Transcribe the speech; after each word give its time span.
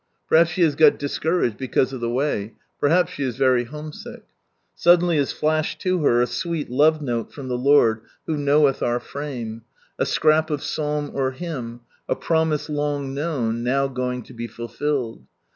Perhaps 0.27 0.49
she 0.49 0.63
has 0.63 0.73
got 0.73 0.97
discouraged 0.97 1.57
because 1.59 1.93
of 1.93 2.01
the 2.01 2.09
way; 2.09 2.55
perhaps 2.79 3.11
she 3.11 3.21
is 3.23 3.37
very 3.37 3.65
homesick. 3.65 4.23
Suddenly 4.73 5.19
is 5.19 5.31
fiaslied 5.31 5.77
to 5.77 6.01
her 6.01 6.23
a 6.23 6.25
sweet 6.25 6.71
love 6.71 7.03
nole 7.03 7.25
from 7.25 7.49
the 7.49 7.55
Lord, 7.59 8.01
who 8.25 8.35
knoweth 8.35 8.81
our 8.81 8.99
frame— 8.99 9.61
a 9.99 10.07
scrap 10.07 10.49
of 10.49 10.63
psalm 10.63 11.11
or 11.13 11.29
hymn, 11.33 11.81
a 12.09 12.15
promise 12.15 12.67
long 12.67 13.13
known, 13.13 13.61
now 13.61 13.87
going 13.87 14.23
to 14.23 14.33
be 14.33 14.47
fulfilled. 14.47 15.27